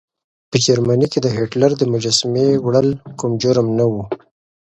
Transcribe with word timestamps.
په 0.49 0.57
جرمني 0.65 1.07
کې 1.11 1.19
د 1.21 1.27
هېټلر 1.37 1.71
د 1.77 1.83
مجسمې 1.93 2.47
وړل 2.65 2.89
کوم 3.19 3.31
جرم 3.41 3.67
نه 3.77 3.85
و. 3.91 3.93